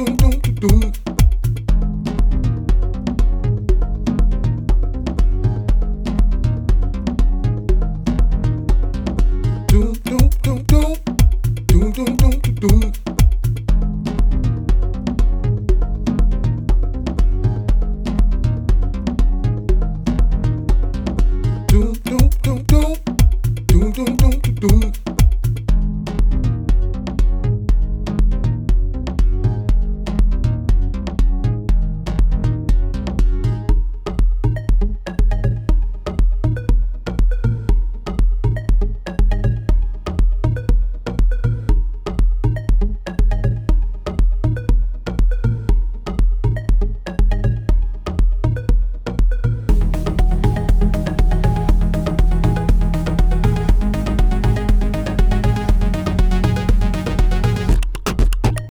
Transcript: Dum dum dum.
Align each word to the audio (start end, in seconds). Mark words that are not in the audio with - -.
Dum 0.00 0.16
dum 0.16 0.54
dum. 0.60 1.09